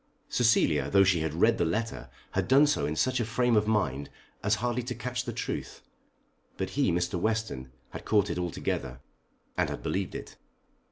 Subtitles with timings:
[0.29, 3.67] Cecilia though she had read the letter had done so in such a frame of
[3.67, 4.09] mind
[4.41, 5.83] as hardly to catch the truth.
[6.57, 7.19] But he, Mr.
[7.19, 8.99] Western, had caught it altogether,
[9.55, 10.37] and had believed it.